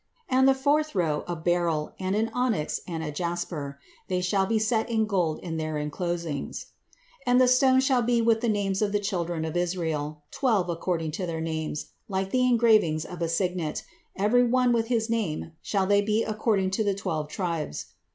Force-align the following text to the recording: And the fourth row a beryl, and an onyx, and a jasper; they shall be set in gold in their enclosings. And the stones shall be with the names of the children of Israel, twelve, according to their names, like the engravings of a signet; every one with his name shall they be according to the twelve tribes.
And 0.27 0.47
the 0.47 0.55
fourth 0.55 0.95
row 0.95 1.23
a 1.27 1.35
beryl, 1.35 1.93
and 1.99 2.15
an 2.15 2.31
onyx, 2.33 2.81
and 2.87 3.03
a 3.03 3.11
jasper; 3.11 3.77
they 4.07 4.19
shall 4.19 4.47
be 4.47 4.57
set 4.57 4.89
in 4.89 5.05
gold 5.05 5.37
in 5.41 5.57
their 5.57 5.75
enclosings. 5.77 6.71
And 7.23 7.39
the 7.39 7.47
stones 7.47 7.83
shall 7.83 8.01
be 8.01 8.19
with 8.19 8.41
the 8.41 8.49
names 8.49 8.81
of 8.81 8.93
the 8.93 8.99
children 8.99 9.45
of 9.45 9.55
Israel, 9.55 10.23
twelve, 10.31 10.69
according 10.71 11.11
to 11.11 11.27
their 11.27 11.39
names, 11.39 11.91
like 12.09 12.31
the 12.31 12.47
engravings 12.47 13.05
of 13.05 13.21
a 13.21 13.29
signet; 13.29 13.83
every 14.15 14.43
one 14.43 14.73
with 14.73 14.87
his 14.87 15.07
name 15.07 15.51
shall 15.61 15.85
they 15.85 16.01
be 16.01 16.23
according 16.23 16.71
to 16.71 16.83
the 16.83 16.95
twelve 16.95 17.27
tribes. 17.27 17.85